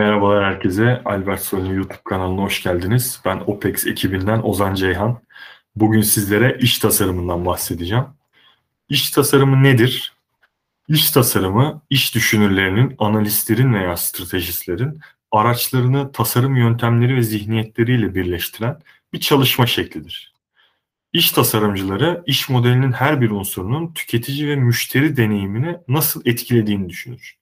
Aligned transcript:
Merhabalar 0.00 0.44
herkese. 0.44 1.02
Albert 1.04 1.40
Soylu 1.40 1.74
YouTube 1.74 2.00
kanalına 2.04 2.42
hoş 2.42 2.62
geldiniz. 2.62 3.20
Ben 3.24 3.42
OPEX 3.46 3.86
ekibinden 3.86 4.40
Ozan 4.42 4.74
Ceyhan. 4.74 5.20
Bugün 5.76 6.00
sizlere 6.00 6.58
iş 6.60 6.78
tasarımından 6.78 7.46
bahsedeceğim. 7.46 8.04
İş 8.88 9.10
tasarımı 9.10 9.62
nedir? 9.62 10.12
İş 10.88 11.10
tasarımı, 11.10 11.82
iş 11.90 12.14
düşünürlerinin, 12.14 12.94
analistlerin 12.98 13.74
veya 13.74 13.96
stratejistlerin 13.96 15.00
araçlarını 15.30 16.12
tasarım 16.12 16.56
yöntemleri 16.56 17.16
ve 17.16 17.22
zihniyetleriyle 17.22 18.14
birleştiren 18.14 18.78
bir 19.12 19.20
çalışma 19.20 19.66
şeklidir. 19.66 20.34
İş 21.12 21.32
tasarımcıları 21.32 22.22
iş 22.26 22.48
modelinin 22.48 22.92
her 22.92 23.20
bir 23.20 23.30
unsurunun 23.30 23.94
tüketici 23.94 24.48
ve 24.48 24.56
müşteri 24.56 25.16
deneyimini 25.16 25.76
nasıl 25.88 26.22
etkilediğini 26.24 26.88
düşünür. 26.88 27.39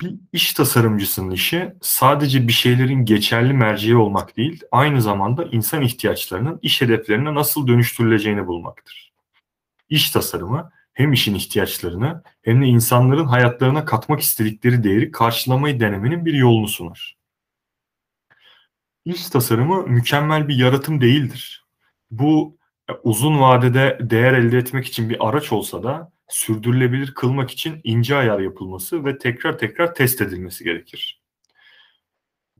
Bir 0.00 0.14
iş 0.32 0.52
tasarımcısının 0.52 1.30
işi 1.30 1.74
sadece 1.82 2.48
bir 2.48 2.52
şeylerin 2.52 3.04
geçerli 3.04 3.52
merceği 3.52 3.96
olmak 3.96 4.36
değil, 4.36 4.62
aynı 4.72 5.02
zamanda 5.02 5.44
insan 5.44 5.82
ihtiyaçlarının 5.82 6.58
iş 6.62 6.80
hedeflerine 6.80 7.34
nasıl 7.34 7.66
dönüştürüleceğini 7.66 8.46
bulmaktır. 8.46 9.12
İş 9.88 10.10
tasarımı 10.10 10.70
hem 10.92 11.12
işin 11.12 11.34
ihtiyaçlarını 11.34 12.22
hem 12.42 12.62
de 12.62 12.66
insanların 12.66 13.26
hayatlarına 13.26 13.84
katmak 13.84 14.20
istedikleri 14.20 14.84
değeri 14.84 15.10
karşılamayı 15.10 15.80
denemenin 15.80 16.24
bir 16.24 16.34
yolunu 16.34 16.68
sunar. 16.68 17.16
İş 19.04 19.28
tasarımı 19.30 19.86
mükemmel 19.86 20.48
bir 20.48 20.56
yaratım 20.56 21.00
değildir. 21.00 21.66
Bu 22.10 22.58
e, 22.90 22.92
uzun 22.92 23.40
vadede 23.40 23.98
değer 24.00 24.32
elde 24.32 24.58
etmek 24.58 24.86
için 24.86 25.10
bir 25.10 25.28
araç 25.28 25.52
olsa 25.52 25.82
da 25.82 26.12
sürdürülebilir 26.28 27.14
kılmak 27.14 27.50
için 27.50 27.80
ince 27.84 28.16
ayar 28.16 28.40
yapılması 28.40 29.04
ve 29.04 29.18
tekrar 29.18 29.58
tekrar 29.58 29.94
test 29.94 30.20
edilmesi 30.20 30.64
gerekir. 30.64 31.22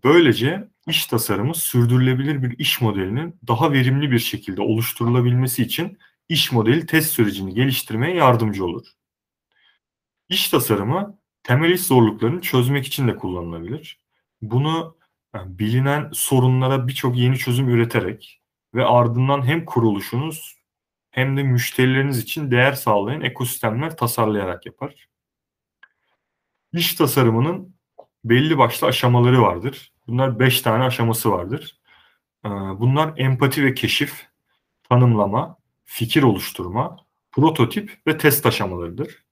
Böylece 0.04 0.68
iş 0.86 1.06
tasarımı 1.06 1.54
sürdürülebilir 1.54 2.42
bir 2.42 2.58
iş 2.58 2.80
modelinin 2.80 3.36
daha 3.48 3.72
verimli 3.72 4.10
bir 4.10 4.18
şekilde 4.18 4.62
oluşturulabilmesi 4.62 5.62
için 5.62 5.98
iş 6.28 6.52
modeli 6.52 6.86
test 6.86 7.10
sürecini 7.10 7.54
geliştirmeye 7.54 8.14
yardımcı 8.14 8.64
olur. 8.64 8.86
İş 10.28 10.48
tasarımı 10.48 11.18
temel 11.42 11.70
iş 11.70 11.80
zorluklarını 11.80 12.40
çözmek 12.40 12.86
için 12.86 13.08
de 13.08 13.16
kullanılabilir. 13.16 14.00
Bunu 14.42 14.96
yani 15.34 15.58
bilinen 15.58 16.10
sorunlara 16.12 16.88
birçok 16.88 17.16
yeni 17.16 17.38
çözüm 17.38 17.68
üreterek 17.68 18.42
ve 18.74 18.84
ardından 18.84 19.46
hem 19.46 19.64
kuruluşunuz 19.64 20.57
hem 21.18 21.36
de 21.36 21.42
müşterileriniz 21.42 22.18
için 22.18 22.50
değer 22.50 22.72
sağlayan 22.72 23.20
ekosistemler 23.20 23.96
tasarlayarak 23.96 24.66
yapar. 24.66 25.08
İş 26.72 26.94
tasarımının 26.94 27.74
belli 28.24 28.58
başlı 28.58 28.86
aşamaları 28.86 29.42
vardır. 29.42 29.92
Bunlar 30.06 30.38
5 30.38 30.62
tane 30.62 30.84
aşaması 30.84 31.30
vardır. 31.30 31.78
Ee, 32.44 32.48
bunlar 32.48 33.14
empati 33.16 33.64
ve 33.64 33.74
keşif, 33.74 34.26
tanımlama, 34.88 35.56
fikir 35.84 36.22
oluşturma, 36.22 36.96
prototip 37.30 37.98
ve 38.06 38.18
test 38.18 38.46
aşamalarıdır. 38.46 39.24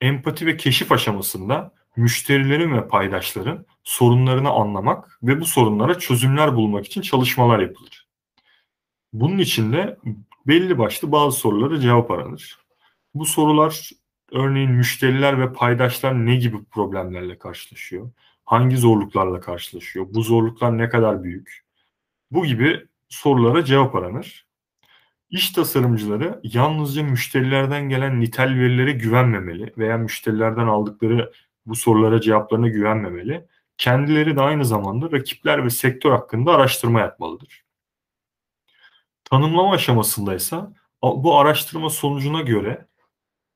Empati 0.00 0.46
ve 0.46 0.56
keşif 0.56 0.92
aşamasında 0.92 1.74
müşterilerin 1.96 2.72
ve 2.72 2.88
paydaşların 2.88 3.66
sorunlarını 3.84 4.50
anlamak 4.50 5.18
ve 5.22 5.40
bu 5.40 5.44
sorunlara 5.46 5.98
çözümler 5.98 6.56
bulmak 6.56 6.86
için 6.86 7.02
çalışmalar 7.02 7.58
yapılır. 7.58 8.07
Bunun 9.12 9.38
için 9.38 9.72
de 9.72 9.98
belli 10.46 10.78
başlı 10.78 11.12
bazı 11.12 11.38
sorulara 11.38 11.80
cevap 11.80 12.10
aranır. 12.10 12.58
Bu 13.14 13.26
sorular 13.26 13.90
örneğin 14.32 14.70
müşteriler 14.70 15.40
ve 15.40 15.52
paydaşlar 15.52 16.26
ne 16.26 16.36
gibi 16.36 16.64
problemlerle 16.64 17.38
karşılaşıyor? 17.38 18.10
Hangi 18.44 18.76
zorluklarla 18.76 19.40
karşılaşıyor? 19.40 20.06
Bu 20.10 20.22
zorluklar 20.22 20.78
ne 20.78 20.88
kadar 20.88 21.22
büyük? 21.24 21.64
Bu 22.30 22.46
gibi 22.46 22.86
sorulara 23.08 23.64
cevap 23.64 23.94
aranır. 23.94 24.46
İş 25.30 25.50
tasarımcıları 25.50 26.40
yalnızca 26.42 27.02
müşterilerden 27.02 27.88
gelen 27.88 28.20
nitel 28.20 28.48
verilere 28.48 28.92
güvenmemeli 28.92 29.72
veya 29.78 29.98
müşterilerden 29.98 30.66
aldıkları 30.66 31.32
bu 31.66 31.76
sorulara 31.76 32.20
cevaplarına 32.20 32.68
güvenmemeli. 32.68 33.46
Kendileri 33.78 34.36
de 34.36 34.40
aynı 34.40 34.64
zamanda 34.64 35.12
rakipler 35.12 35.64
ve 35.64 35.70
sektör 35.70 36.10
hakkında 36.10 36.54
araştırma 36.54 37.00
yapmalıdır. 37.00 37.67
Tanımlama 39.30 39.72
aşamasındaysa 39.72 40.72
bu 41.02 41.38
araştırma 41.38 41.90
sonucuna 41.90 42.40
göre 42.40 42.88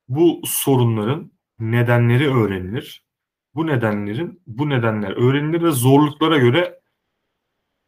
bu 0.07 0.41
sorunların 0.45 1.31
nedenleri 1.59 2.33
öğrenilir. 2.33 3.05
Bu 3.55 3.67
nedenlerin 3.67 4.41
bu 4.47 4.69
nedenler 4.69 5.11
öğrenilir 5.11 5.63
ve 5.63 5.71
zorluklara 5.71 6.37
göre 6.37 6.79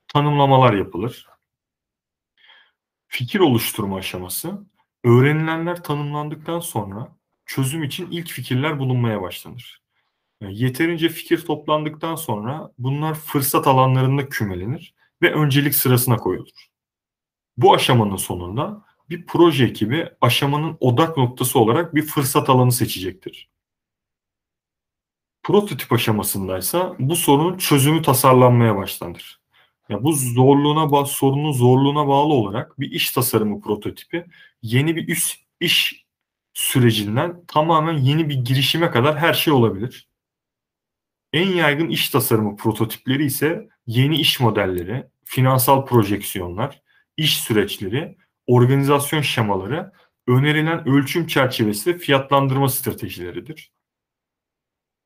tanımlamalar 0.07 0.73
yapılır. 0.73 1.27
Fikir 3.07 3.39
oluşturma 3.39 3.97
aşaması 3.97 4.65
öğrenilenler 5.03 5.83
tanımlandıktan 5.83 6.59
sonra 6.59 7.15
çözüm 7.45 7.83
için 7.83 8.11
ilk 8.11 8.27
fikirler 8.27 8.79
bulunmaya 8.79 9.21
başlanır. 9.21 9.81
Yeterince 10.41 11.09
fikir 11.09 11.45
toplandıktan 11.45 12.15
sonra 12.15 12.71
bunlar 12.77 13.13
fırsat 13.13 13.67
alanlarında 13.67 14.29
kümelenir 14.29 14.93
ve 15.21 15.33
öncelik 15.33 15.75
sırasına 15.75 16.17
koyulur. 16.17 16.74
Bu 17.57 17.73
aşamanın 17.73 18.15
sonunda 18.15 18.85
bir 19.09 19.25
proje 19.25 19.65
ekibi 19.65 20.09
aşamanın 20.21 20.77
odak 20.79 21.17
noktası 21.17 21.59
olarak 21.59 21.95
bir 21.95 22.01
fırsat 22.01 22.49
alanı 22.49 22.71
seçecektir. 22.71 23.49
Prototip 25.43 25.91
aşamasındaysa 25.91 26.95
bu 26.99 27.15
sorunun 27.15 27.57
çözümü 27.57 28.01
tasarlanmaya 28.01 28.75
başlanır. 28.75 29.41
Ya 29.89 30.03
bu 30.03 30.13
zorluğuna 30.13 31.05
sorunun 31.05 31.51
zorluğuna 31.51 32.07
bağlı 32.07 32.33
olarak 32.33 32.79
bir 32.79 32.91
iş 32.91 33.11
tasarımı 33.11 33.61
prototipi 33.61 34.25
yeni 34.61 34.95
bir 34.95 35.07
üst 35.07 35.39
iş 35.59 36.05
sürecinden 36.53 37.45
tamamen 37.47 37.97
yeni 37.97 38.29
bir 38.29 38.35
girişime 38.35 38.91
kadar 38.91 39.17
her 39.17 39.33
şey 39.33 39.53
olabilir. 39.53 40.09
En 41.33 41.47
yaygın 41.47 41.89
iş 41.89 42.09
tasarımı 42.09 42.57
prototipleri 42.57 43.25
ise 43.25 43.69
yeni 43.87 44.17
iş 44.17 44.39
modelleri, 44.39 45.07
finansal 45.23 45.85
projeksiyonlar, 45.85 46.81
iş 47.17 47.39
süreçleri, 47.39 48.17
organizasyon 48.47 49.21
şemaları, 49.21 49.91
önerilen 50.27 50.87
ölçüm 50.87 51.27
çerçevesi 51.27 51.93
ve 51.93 51.97
fiyatlandırma 51.97 52.69
stratejileridir. 52.69 53.71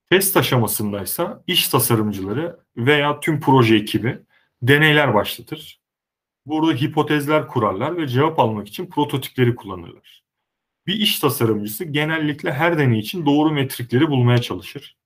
Test 0.09 0.37
aşamasındaysa 0.37 1.43
iş 1.47 1.67
tasarımcıları 1.67 2.59
veya 2.77 3.19
tüm 3.19 3.39
proje 3.41 3.75
ekibi 3.75 4.19
deneyler 4.61 5.13
başlatır. 5.13 5.81
Burada 6.45 6.73
hipotezler 6.73 7.47
kurarlar 7.47 7.97
ve 7.97 8.07
cevap 8.07 8.39
almak 8.39 8.67
için 8.67 8.89
prototipleri 8.89 9.55
kullanırlar. 9.55 10.23
Bir 10.87 10.93
iş 10.93 11.19
tasarımcısı 11.19 11.85
genellikle 11.85 12.53
her 12.53 12.77
deney 12.77 12.99
için 12.99 13.25
doğru 13.25 13.51
metrikleri 13.51 14.09
bulmaya 14.09 14.41
çalışır. 14.41 14.97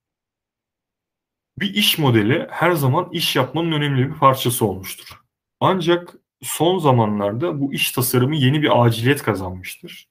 Bir 1.59 1.74
iş 1.74 1.97
modeli 1.97 2.47
her 2.52 2.72
zaman 2.72 3.09
iş 3.12 3.36
yapmanın 3.36 3.72
önemli 3.72 4.09
bir 4.09 4.19
parçası 4.19 4.66
olmuştur. 4.66 5.22
Ancak 5.59 6.16
son 6.44 6.78
zamanlarda 6.78 7.59
bu 7.59 7.74
iş 7.74 7.92
tasarımı 7.92 8.36
yeni 8.36 8.62
bir 8.62 8.86
aciliyet 8.86 9.24
kazanmıştır. 9.24 10.08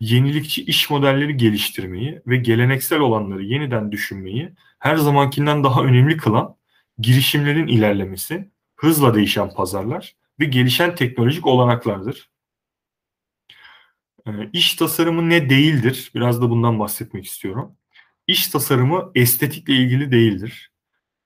Yenilikçi 0.00 0.64
iş 0.64 0.90
modelleri 0.90 1.36
geliştirmeyi 1.36 2.22
ve 2.26 2.36
geleneksel 2.36 3.00
olanları 3.00 3.44
yeniden 3.44 3.92
düşünmeyi 3.92 4.52
her 4.78 4.96
zamankinden 4.96 5.64
daha 5.64 5.82
önemli 5.82 6.16
kılan 6.16 6.56
girişimlerin 6.98 7.66
ilerlemesi, 7.66 8.50
hızla 8.76 9.14
değişen 9.14 9.54
pazarlar 9.54 10.16
ve 10.40 10.44
gelişen 10.44 10.94
teknolojik 10.94 11.46
olanaklardır. 11.46 12.30
Ee, 14.26 14.30
iş 14.52 14.74
tasarımı 14.74 15.30
ne 15.30 15.50
değildir? 15.50 16.10
Biraz 16.14 16.42
da 16.42 16.50
bundan 16.50 16.78
bahsetmek 16.78 17.24
istiyorum. 17.26 17.76
İş 18.26 18.48
tasarımı 18.48 19.10
estetikle 19.14 19.74
ilgili 19.74 20.12
değildir. 20.12 20.72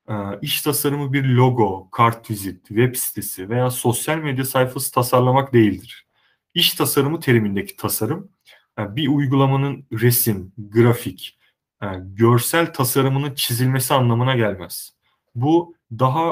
Ee, 0.08 0.14
iş 0.43 0.62
tasarımı 0.62 1.12
bir 1.12 1.25
logo, 1.25 1.90
kartvizit, 1.90 2.69
web 2.69 2.94
sitesi 2.94 3.49
veya 3.49 3.70
sosyal 3.70 4.19
medya 4.19 4.44
sayfası 4.44 4.93
tasarlamak 4.93 5.52
değildir. 5.52 6.06
İş 6.54 6.75
tasarımı 6.75 7.20
terimindeki 7.20 7.76
tasarım 7.76 8.31
e, 8.78 8.96
bir 8.96 9.08
uygulamanın 9.08 9.87
resim, 9.93 10.52
grafik, 10.58 11.38
e, 11.82 11.87
görsel 12.00 12.72
tasarımının 12.72 13.34
çizilmesi 13.34 13.94
anlamına 13.94 14.37
gelmez. 14.37 14.93
Bu 15.34 15.75
daha 15.99 16.31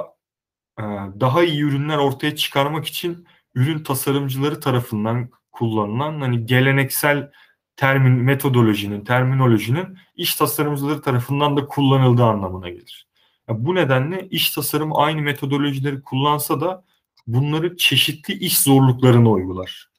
e, 0.79 0.83
daha 1.21 1.43
iyi 1.45 1.63
ürünler 1.63 1.97
ortaya 1.99 2.37
çıkarmak 2.37 2.87
için 2.87 3.27
ürün 3.55 3.83
tasarımcıları 3.83 4.61
tarafından 4.61 5.31
kullanılan 5.53 6.21
hani 6.21 6.47
geleneksel 6.47 7.31
termin 7.77 8.13
metodolojinin, 8.13 9.05
terminolojinin 9.05 9.99
iş 10.17 10.35
tasarımcıları 10.35 11.03
tarafından 11.03 11.57
da 11.57 11.67
kullanıldığı 11.67 12.25
anlamına 12.25 12.69
gelir. 12.69 13.10
Bu 13.51 13.75
nedenle 13.75 14.29
iş 14.31 14.51
tasarımı 14.51 14.95
aynı 14.95 15.23
metodolojileri 15.23 16.03
kullansa 16.03 16.61
da 16.61 16.85
bunları 17.27 17.77
çeşitli 17.77 18.35
iş 18.35 18.59
zorluklarına 18.59 19.31
uygular. 19.31 19.91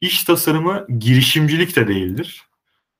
İş 0.00 0.24
tasarımı 0.24 0.86
girişimcilik 0.98 1.76
de 1.76 1.88
değildir. 1.88 2.42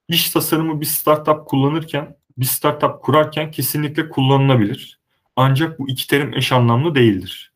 İş 0.09 0.31
tasarımı 0.31 0.81
bir 0.81 0.87
startup 0.87 1.47
kullanırken 1.47 2.17
bir 2.39 2.45
startup 2.45 3.03
kurarken 3.03 3.51
kesinlikle 3.51 4.09
kullanılabilir. 4.09 5.01
Ancak 5.37 5.79
bu 5.79 5.89
iki 5.89 6.07
terim 6.07 6.35
eş 6.35 6.53
anlamlı 6.53 6.95
değildir. 6.95 7.53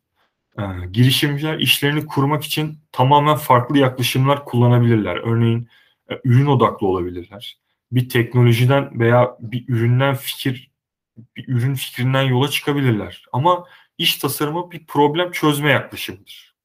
Ee, 0.59 0.63
girişimciler 0.91 1.59
işlerini 1.59 2.05
kurmak 2.05 2.43
için 2.43 2.77
tamamen 2.91 3.35
farklı 3.35 3.77
yaklaşımlar 3.77 4.45
kullanabilirler. 4.45 5.15
Örneğin 5.15 5.67
e, 6.11 6.19
ürün 6.23 6.45
odaklı 6.45 6.87
olabilirler. 6.87 7.59
Bir 7.91 8.09
teknolojiden 8.09 8.99
veya 8.99 9.37
bir 9.39 9.65
üründen 9.67 10.15
fikir, 10.15 10.68
bir 11.35 11.47
ürün 11.47 11.75
fikrinden 11.75 12.21
yola 12.21 12.49
çıkabilirler. 12.49 13.25
Ama 13.31 13.65
iş 13.97 14.17
tasarımı 14.17 14.71
bir 14.71 14.85
problem 14.85 15.31
çözme 15.31 15.71
yaklaşımıdır. 15.71 16.55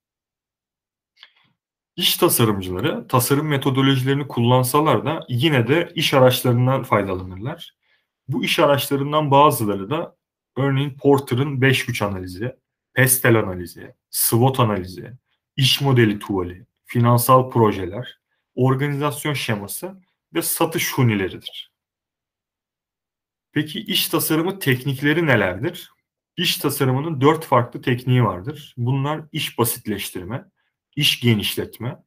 İş 1.96 2.16
tasarımcıları 2.16 3.08
tasarım 3.08 3.48
metodolojilerini 3.48 4.28
kullansalar 4.28 5.04
da 5.04 5.26
yine 5.28 5.68
de 5.68 5.92
iş 5.94 6.14
araçlarından 6.14 6.82
faydalanırlar. 6.82 7.74
Bu 8.28 8.44
iş 8.44 8.58
araçlarından 8.58 9.30
bazıları 9.30 9.90
da 9.90 10.16
örneğin 10.56 10.96
Porter'ın 10.96 11.60
5 11.60 11.86
güç 11.86 12.02
analizi, 12.02 12.56
Pestel 12.94 13.38
analizi, 13.38 13.94
SWOT 14.10 14.60
analizi, 14.60 15.12
iş 15.56 15.80
modeli 15.80 16.18
tuvali, 16.18 16.66
finansal 16.84 17.50
projeler, 17.50 18.18
organizasyon 18.54 19.34
şeması 19.34 20.02
ve 20.34 20.42
satış 20.42 20.92
hunileridir. 20.92 21.73
Peki 23.54 23.80
iş 23.80 24.08
tasarımı 24.08 24.58
teknikleri 24.58 25.26
nelerdir? 25.26 25.90
İş 26.36 26.56
tasarımının 26.56 27.20
dört 27.20 27.44
farklı 27.44 27.82
tekniği 27.82 28.24
vardır. 28.24 28.74
Bunlar 28.76 29.22
iş 29.32 29.58
basitleştirme, 29.58 30.44
iş 30.96 31.20
genişletme, 31.20 31.98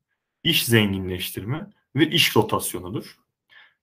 iş 0.44 0.66
zenginleştirme 0.66 1.68
ve 1.96 2.10
iş 2.10 2.36
rotasyonudur. 2.36 3.18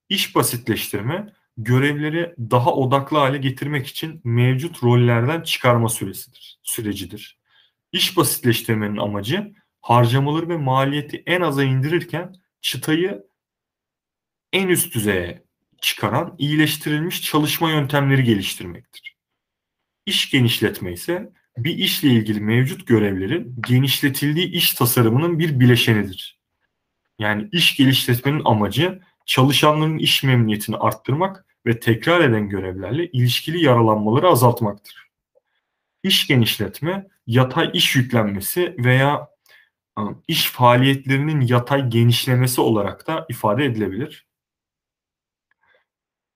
İş 0.09 0.35
basitleştirme 0.35 1.33
görevleri 1.57 2.35
daha 2.39 2.75
odaklı 2.75 3.19
hale 3.19 3.39
getirmek 3.39 3.87
için 3.87 4.21
mevcut 4.25 4.85
rollerden 4.85 5.41
çıkarma 5.43 5.89
süresidir, 5.89 6.59
sürecidir. 6.63 7.39
İş 7.93 8.17
basitleştirmenin 8.17 8.97
amacı 8.97 9.55
harcamaları 9.81 10.49
ve 10.49 10.57
maliyeti 10.57 11.23
en 11.27 11.41
aza 11.41 11.65
indirirken 11.65 12.35
çıtayı 12.61 13.27
en 14.53 14.69
üst 14.69 14.95
düzeye 14.95 15.44
çıkaran 15.85 16.35
iyileştirilmiş 16.39 17.23
çalışma 17.23 17.71
yöntemleri 17.71 18.25
geliştirmektir. 18.25 19.17
İş 20.07 20.31
genişletme 20.31 20.93
ise 20.93 21.33
bir 21.57 21.79
işle 21.79 22.09
ilgili 22.09 22.41
mevcut 22.41 22.87
görevlerin 22.87 23.57
genişletildiği 23.69 24.53
iş 24.53 24.75
tasarımının 24.75 25.39
bir 25.39 25.61
bileşenidir. 25.61 26.41
Yani 27.19 27.49
iş 27.53 27.77
geliştirmenin 27.77 28.43
amacı 28.45 29.03
çalışanların 29.27 29.99
iş 29.99 30.23
memnuniyetini 30.23 30.77
arttırmak 30.77 31.47
ve 31.67 31.81
tekrar 31.81 32.21
eden 32.21 32.49
görevlerle 32.49 33.11
ilişkili 33.11 33.65
yaralanmaları 33.65 34.29
azaltmaktır. 34.29 35.09
İş 36.03 36.27
genişletme, 36.27 37.07
yatay 37.27 37.71
iş 37.75 37.97
yüklenmesi 37.97 38.75
veya 38.79 39.29
ıı, 39.99 40.15
iş 40.29 40.51
faaliyetlerinin 40.51 41.41
yatay 41.41 41.89
genişlemesi 41.89 42.61
olarak 42.61 43.07
da 43.07 43.27
ifade 43.29 43.65
edilebilir. 43.65 44.27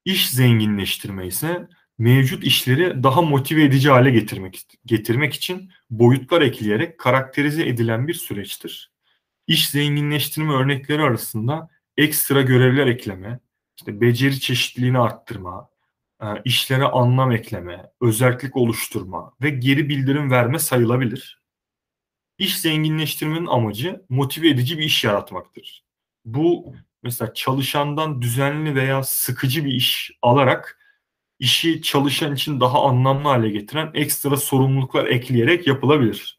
İş 0.08 0.30
zenginleştirme 0.30 1.26
ise 1.26 1.68
mevcut 1.98 2.44
işleri 2.44 3.02
daha 3.02 3.22
motive 3.22 3.64
edici 3.64 3.90
hale 3.90 4.10
getirmek 4.10 4.66
getirmek 4.86 5.34
için 5.34 5.70
boyutlar 5.90 6.42
ekleyerek 6.42 6.98
karakterize 6.98 7.68
edilen 7.68 8.08
bir 8.08 8.14
süreçtir. 8.14 8.92
İş 9.46 9.70
zenginleştirme 9.70 10.52
örnekleri 10.52 11.02
arasında 11.02 11.68
ekstra 11.96 12.42
görevler 12.42 12.86
ekleme, 12.86 13.40
işte 13.76 14.00
beceri 14.00 14.40
çeşitliliğini 14.40 14.98
arttırma, 14.98 15.68
e, 16.22 16.26
işlere 16.44 16.84
anlam 16.84 17.32
ekleme, 17.32 17.90
özellik 18.00 18.56
oluşturma 18.56 19.32
ve 19.42 19.50
geri 19.50 19.88
bildirim 19.88 20.30
verme 20.30 20.58
sayılabilir. 20.58 21.42
İş 22.38 22.58
zenginleştirmenin 22.58 23.46
amacı 23.46 24.04
motive 24.08 24.48
edici 24.48 24.78
bir 24.78 24.84
iş 24.84 25.04
yaratmaktır. 25.04 25.84
Bu 26.24 26.74
mesela 27.02 27.34
çalışandan 27.34 28.22
düzenli 28.22 28.74
veya 28.74 29.02
sıkıcı 29.02 29.64
bir 29.64 29.72
iş 29.72 30.10
alarak 30.22 30.78
işi 31.38 31.82
çalışan 31.82 32.34
için 32.34 32.60
daha 32.60 32.84
anlamlı 32.84 33.28
hale 33.28 33.50
getiren 33.50 33.90
ekstra 33.94 34.36
sorumluluklar 34.36 35.06
ekleyerek 35.06 35.66
yapılabilir. 35.66 36.38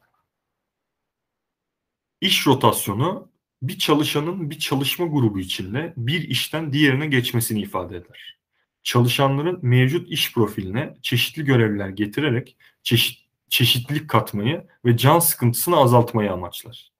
İş 2.21 2.47
rotasyonu 2.47 3.31
bir 3.61 3.77
çalışanın 3.77 4.49
bir 4.49 4.59
çalışma 4.59 5.05
grubu 5.05 5.39
içinde 5.39 5.93
bir 5.97 6.29
işten 6.29 6.73
diğerine 6.73 7.07
geçmesini 7.07 7.61
ifade 7.61 7.97
eder. 7.97 8.39
Çalışanların 8.83 9.59
mevcut 9.61 10.09
iş 10.09 10.33
profiline 10.33 10.97
çeşitli 11.01 11.45
görevler 11.45 11.89
getirerek 11.89 12.57
çeşit, 12.83 13.19
çeşitlilik 13.49 14.09
katmayı 14.09 14.67
ve 14.85 14.97
can 14.97 15.19
sıkıntısını 15.19 15.77
azaltmayı 15.77 16.31
amaçlar. 16.31 16.91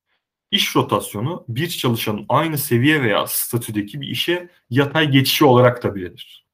İş 0.51 0.75
rotasyonu 0.75 1.45
bir 1.47 1.69
çalışanın 1.69 2.25
aynı 2.29 2.57
seviye 2.57 3.01
veya 3.01 3.27
statüdeki 3.27 4.01
bir 4.01 4.07
işe 4.07 4.49
yatay 4.69 5.11
geçişi 5.11 5.45
olarak 5.45 5.83
da 5.83 5.95
bilinir. 5.95 6.45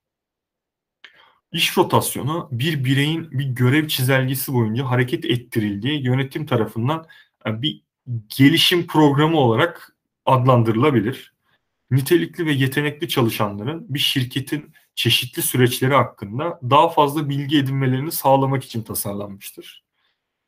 İş 1.52 1.78
rotasyonu 1.78 2.50
bir 2.52 2.86
bireyin 2.86 3.32
bir 3.32 3.46
görev 3.46 3.88
çizelgesi 3.88 4.54
boyunca 4.54 4.86
hareket 4.86 5.26
ettirildiği 5.26 6.04
yönetim 6.04 6.46
tarafından 6.46 7.08
e, 7.48 7.62
bir 7.62 7.82
gelişim 8.38 8.88
programı 8.88 9.38
olarak 9.38 9.96
adlandırılabilir. 10.26 11.34
Nitelikli 11.92 12.46
ve 12.46 12.52
yetenekli 12.52 13.10
çalışanların 13.10 13.86
bir 13.90 14.00
şirketin 14.00 14.74
çeşitli 14.96 15.42
süreçleri 15.42 15.94
hakkında 15.94 16.60
daha 16.64 16.90
fazla 16.90 17.30
bilgi 17.30 17.58
edinmelerini 17.58 18.12
sağlamak 18.12 18.64
için 18.64 18.84
tasarlanmıştır. 18.84 19.84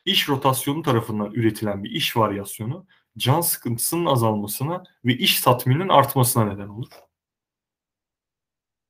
İş 0.05 0.29
rotasyonu 0.29 0.81
tarafından 0.81 1.31
üretilen 1.33 1.83
bir 1.83 1.91
iş 1.91 2.17
varyasyonu 2.17 2.85
can 3.17 3.41
sıkıntısının 3.41 4.05
azalmasına 4.05 4.83
ve 5.05 5.17
iş 5.17 5.41
tatmininin 5.41 5.89
artmasına 5.89 6.45
neden 6.45 6.67
olur. 6.67 6.87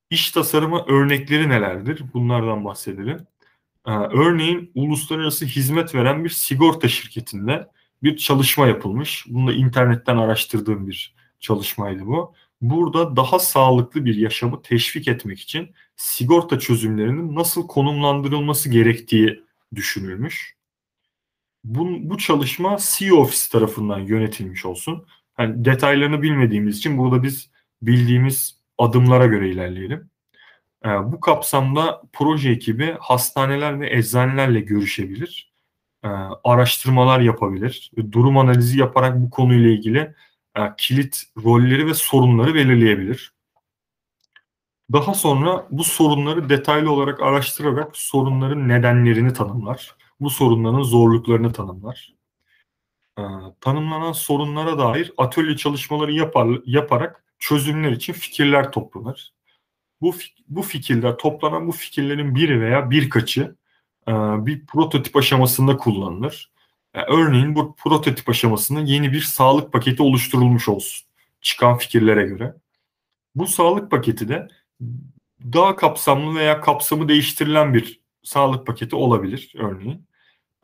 İş 0.09 0.31
tasarımı 0.31 0.85
örnekleri 0.88 1.50
nelerdir? 1.50 2.03
Bunlardan 2.13 2.65
bahsedelim. 2.65 3.27
Ee, 3.88 3.91
örneğin 3.91 4.71
uluslararası 4.75 5.45
hizmet 5.45 5.95
veren 5.95 6.24
bir 6.24 6.29
sigorta 6.29 6.88
şirketinde 6.88 7.68
bir 8.03 8.18
çalışma 8.18 8.68
yapılmış. 8.68 9.25
Bunu 9.27 9.47
da 9.47 9.53
internetten 9.53 10.18
araştırdığım 10.18 10.88
bir 10.88 11.15
çalışmaydı 11.39 12.06
bu. 12.06 12.33
Burada 12.61 13.16
daha 13.16 13.40
sağlıklı 13.40 14.06
bir 14.06 14.16
yaşamı 14.16 14.61
teşvik 14.61 15.07
etmek 15.07 15.40
için 15.40 15.73
sigorta 15.95 16.59
çözümlerinin 16.59 17.35
nasıl 17.35 17.68
konumlandırılması 17.68 18.69
gerektiği 18.69 19.44
düşünülmüş. 19.75 20.56
Bu, 21.68 22.09
bu 22.09 22.18
çalışma 22.18 22.78
CEO 22.81 23.18
Office 23.18 23.52
tarafından 23.52 24.00
yönetilmiş 24.00 24.66
olsun. 24.66 25.06
Yani 25.40 25.66
detaylarını 25.66 26.21
bilmediğimiz 26.21 26.78
için 26.78 26.97
burada 26.97 27.24
biz 27.24 27.50
bildiğimiz 27.81 28.59
adımlara 28.78 29.26
göre 29.26 29.50
ilerleyelim. 29.50 30.09
Ee, 30.86 30.90
bu 30.90 31.19
kapsamda 31.19 32.02
proje 32.14 32.50
ekibi 32.50 32.95
hastaneler 33.00 33.80
ve 33.80 33.97
eczanelerle 33.97 34.59
görüşebilir, 34.59 35.54
ee, 36.04 36.07
araştırmalar 36.44 37.19
yapabilir, 37.19 37.92
durum 38.12 38.38
analizi 38.38 38.80
yaparak 38.80 39.21
bu 39.21 39.30
konuyla 39.30 39.69
ilgili 39.69 40.16
e, 40.56 40.62
kilit 40.78 41.24
rolleri 41.44 41.88
ve 41.88 41.94
sorunları 41.94 42.56
belirleyebilir. 42.56 43.33
Daha 44.94 45.14
sonra 45.14 45.68
bu 45.71 45.83
sorunları 45.83 46.50
detaylı 46.50 46.92
olarak 46.92 47.21
araştırarak 47.21 47.97
sorunların 47.97 48.68
nedenlerini 48.69 49.33
tanımlar. 49.33 49.95
Bu 50.19 50.30
sorunların 50.30 50.83
zorluklarını 50.83 51.54
tanımlar. 51.54 52.14
Ee, 53.19 53.21
tanımlanan 53.62 54.12
sorunlara 54.12 54.80
dair 54.80 55.12
atölye 55.18 55.57
çalışmaları 55.57 56.12
yapar, 56.14 56.47
yaparak 56.66 57.24
çözümler 57.40 57.92
için 57.92 58.14
fikirler 58.14 58.71
toplanır. 58.71 59.33
Bu, 60.02 60.16
bu 60.47 60.62
fikirler, 60.62 61.18
toplanan 61.18 61.68
bu 61.68 61.71
fikirlerin 61.71 62.36
biri 62.36 62.62
veya 62.62 62.92
birkaçı 62.92 63.56
e, 64.07 64.12
bir 64.45 64.66
prototip 64.66 65.16
aşamasında 65.16 65.78
kullanılır. 65.78 66.52
Yani 66.95 67.06
e, 67.09 67.14
örneğin 67.14 67.56
bu 67.56 67.76
prototip 67.76 68.30
aşamasında 68.30 68.80
yeni 68.80 69.12
bir 69.12 69.21
sağlık 69.21 69.74
paketi 69.74 70.04
oluşturulmuş 70.04 70.69
olsun 70.69 71.07
çıkan 71.42 71.78
fikirlere 71.78 72.24
göre. 72.26 72.56
Bu 73.36 73.47
sağlık 73.47 73.92
paketi 73.92 74.30
de 74.30 74.47
daha 75.42 75.76
kapsamlı 75.76 76.40
veya 76.40 76.62
kapsamı 76.62 77.09
değiştirilen 77.09 77.74
bir 77.74 78.02
sağlık 78.27 78.67
paketi 78.67 78.95
olabilir 78.95 79.53
örneğin. 79.57 80.07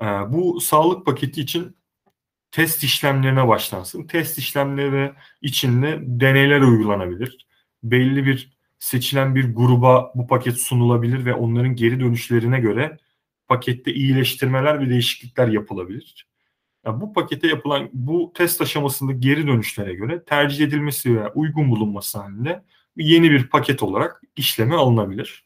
E, 0.01 0.05
bu 0.05 0.62
sağlık 0.62 1.05
paketi 1.05 1.41
için 1.41 1.77
test 2.51 2.84
işlemlerine 2.84 3.48
başlansın. 3.48 4.08
Test 4.08 4.38
işlemleri 4.38 5.13
içinde 5.41 6.00
deneyler 6.01 6.62
uygulanabilir. 6.62 7.48
Belli 7.84 8.25
bir 8.25 8.53
seçilen 8.79 9.36
bir 9.36 9.55
gruba 9.55 10.12
bu 10.15 10.27
paket 10.27 10.58
sunulabilir 10.58 11.25
ve 11.25 11.34
onların 11.34 11.75
geri 11.75 12.00
dönüşlerine 12.00 12.60
göre 12.60 12.98
pakette 13.48 13.93
iyileştirmeler 13.93 14.79
ve 14.79 14.89
değişiklikler 14.89 15.48
yapılabilir. 15.48 16.27
Yani 16.86 17.01
bu 17.01 17.13
pakete 17.13 17.48
yapılan 17.48 17.89
bu 17.93 18.32
test 18.36 18.62
aşamasında 18.62 19.12
geri 19.12 19.48
dönüşlere 19.48 19.93
göre 19.93 20.24
tercih 20.24 20.65
edilmesi 20.65 21.15
veya 21.15 21.32
uygun 21.34 21.72
bulunması 21.72 22.20
halinde 22.20 22.63
yeni 22.98 23.32
bir 23.32 23.48
paket 23.50 23.84
olarak 23.84 24.22
işleme 24.36 24.75
alınabilir. 24.75 25.43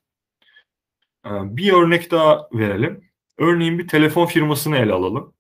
Bir 1.32 1.74
örnek 1.74 2.12
daha 2.12 2.50
verelim. 2.54 3.04
Örneğin 3.38 3.80
bir 3.80 3.88
telefon 3.88 4.26
firmasını 4.26 4.78
ele 4.78 4.94
alalım. 4.94 5.34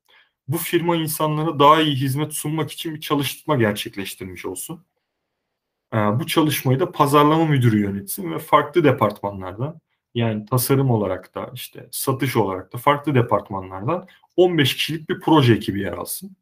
Bu 0.48 0.58
firma 0.58 0.96
insanlara 0.96 1.60
daha 1.60 1.82
iyi 1.82 1.96
hizmet 1.96 2.34
sunmak 2.34 2.72
için 2.72 2.96
bir 2.96 3.02
çalışma 3.02 3.56
gerçekleştirmiş 3.56 4.46
olsun. 4.46 4.86
Bu 5.94 6.28
çalışmayı 6.28 6.80
da 6.80 6.92
pazarlama 6.92 7.46
müdürü 7.46 7.82
yönetsin 7.82 8.32
ve 8.32 8.40
farklı 8.40 8.84
departmanlardan 8.84 9.80
yani 10.16 10.46
tasarım 10.46 10.92
olarak 10.92 11.36
da 11.36 11.52
işte 11.54 11.88
satış 11.92 12.36
olarak 12.36 12.74
da 12.74 12.78
farklı 12.78 13.16
departmanlardan 13.16 14.08
15 14.36 14.76
kişilik 14.76 15.10
bir 15.10 15.20
proje 15.20 15.54
ekibi 15.54 15.82
yer 15.82 15.94
alsın. 15.94 16.38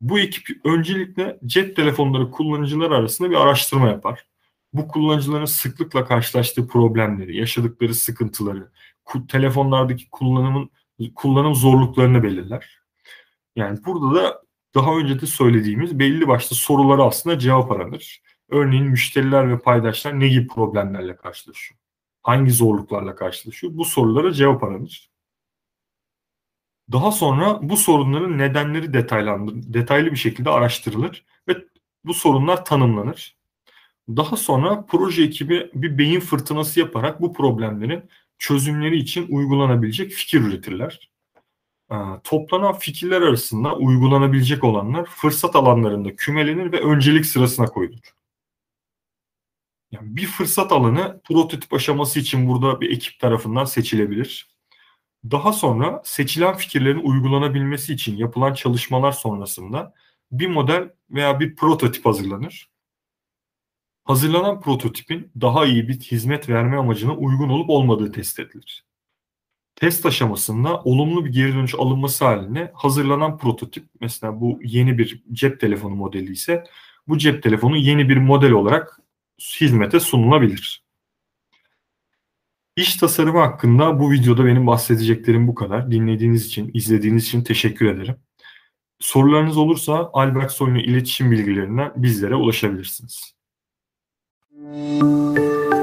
Bu 0.00 0.18
ekip 0.18 0.46
öncelikle 0.64 1.38
cep 1.46 1.76
telefonları 1.76 2.30
kullanıcılar 2.30 2.90
arasında 2.90 3.30
bir 3.30 3.36
araştırma 3.36 3.88
yapar. 3.88 4.26
Bu 4.72 4.88
kullanıcıların 4.88 5.44
sıklıkla 5.44 6.04
karşılaştığı 6.04 6.66
problemleri, 6.68 7.36
yaşadıkları 7.36 7.94
sıkıntıları, 7.94 8.72
telefonlardaki 9.28 10.10
kullanımın 10.10 10.70
kullanım 11.14 11.54
zorluklarını 11.54 12.22
belirler. 12.22 12.80
Yani 13.56 13.78
burada 13.84 14.14
da 14.14 14.42
daha 14.74 14.96
önce 14.96 15.20
de 15.20 15.26
söylediğimiz 15.26 15.98
belli 15.98 16.28
başlı 16.28 16.56
sorulara 16.56 17.04
aslında 17.04 17.38
cevap 17.38 17.72
aranır. 17.72 18.22
Örneğin 18.48 18.86
müşteriler 18.86 19.50
ve 19.50 19.58
paydaşlar 19.58 20.20
ne 20.20 20.28
gibi 20.28 20.46
problemlerle 20.48 21.16
karşılaşıyor? 21.16 21.80
Hangi 22.22 22.50
zorluklarla 22.50 23.14
karşılaşıyor? 23.14 23.76
Bu 23.76 23.84
sorulara 23.84 24.32
cevap 24.32 24.64
aranır. 24.64 25.10
Daha 26.92 27.12
sonra 27.12 27.58
bu 27.62 27.76
sorunların 27.76 28.38
nedenleri 28.38 28.92
detaylandır, 28.92 29.74
detaylı 29.74 30.10
bir 30.10 30.16
şekilde 30.16 30.50
araştırılır 30.50 31.24
ve 31.48 31.56
bu 32.04 32.14
sorunlar 32.14 32.64
tanımlanır. 32.64 33.36
Daha 34.16 34.36
sonra 34.36 34.86
proje 34.88 35.22
ekibi 35.22 35.70
bir 35.74 35.98
beyin 35.98 36.20
fırtınası 36.20 36.80
yaparak 36.80 37.20
bu 37.20 37.32
problemlerin 37.32 38.04
çözümleri 38.38 38.96
için 38.96 39.26
uygulanabilecek 39.28 40.12
fikir 40.12 40.40
üretirler. 40.40 41.10
Ee, 41.92 41.94
toplanan 42.24 42.78
fikirler 42.78 43.22
arasında 43.22 43.76
uygulanabilecek 43.76 44.64
olanlar 44.64 45.04
fırsat 45.04 45.56
alanlarında 45.56 46.16
kümelenir 46.16 46.72
ve 46.72 46.80
öncelik 46.80 47.26
sırasına 47.26 47.66
koyulur. 47.66 47.98
Yani 49.92 50.16
bir 50.16 50.26
fırsat 50.26 50.72
alanı 50.72 51.20
prototip 51.24 51.72
aşaması 51.72 52.20
için 52.20 52.48
burada 52.48 52.80
bir 52.80 52.90
ekip 52.90 53.20
tarafından 53.20 53.64
seçilebilir. 53.64 54.48
Daha 55.30 55.52
sonra 55.52 56.02
seçilen 56.04 56.56
fikirlerin 56.56 57.02
uygulanabilmesi 57.02 57.92
için 57.92 58.16
yapılan 58.16 58.54
çalışmalar 58.54 59.12
sonrasında 59.12 59.94
bir 60.32 60.46
model 60.46 60.90
veya 61.10 61.40
bir 61.40 61.56
prototip 61.56 62.06
hazırlanır. 62.06 62.71
Hazırlanan 64.04 64.60
prototipin 64.60 65.30
daha 65.40 65.66
iyi 65.66 65.88
bir 65.88 66.00
hizmet 66.00 66.48
verme 66.48 66.76
amacına 66.76 67.14
uygun 67.14 67.48
olup 67.48 67.70
olmadığı 67.70 68.12
test 68.12 68.40
edilir. 68.40 68.84
Test 69.76 70.06
aşamasında 70.06 70.82
olumlu 70.82 71.24
bir 71.24 71.32
geri 71.32 71.54
dönüş 71.54 71.74
alınması 71.74 72.24
halinde 72.24 72.72
hazırlanan 72.74 73.38
prototip 73.38 73.84
mesela 74.00 74.40
bu 74.40 74.58
yeni 74.62 74.98
bir 74.98 75.22
cep 75.32 75.60
telefonu 75.60 75.94
modeli 75.94 76.32
ise 76.32 76.64
bu 77.08 77.18
cep 77.18 77.42
telefonu 77.42 77.76
yeni 77.76 78.08
bir 78.08 78.16
model 78.16 78.50
olarak 78.50 79.00
hizmete 79.60 80.00
sunulabilir. 80.00 80.82
İş 82.76 82.96
tasarımı 82.96 83.38
hakkında 83.38 84.00
bu 84.00 84.12
videoda 84.12 84.44
benim 84.44 84.66
bahsedeceklerim 84.66 85.48
bu 85.48 85.54
kadar. 85.54 85.90
Dinlediğiniz 85.90 86.46
için, 86.46 86.70
izlediğiniz 86.74 87.24
için 87.26 87.42
teşekkür 87.44 87.86
ederim. 87.86 88.16
Sorularınız 89.00 89.56
olursa 89.56 90.10
Albert 90.12 90.52
Soylu 90.52 90.78
iletişim 90.78 91.30
bilgilerinden 91.30 91.92
bizlere 91.96 92.34
ulaşabilirsiniz. 92.34 93.34
Thank 94.64 95.02
you. 95.02 95.81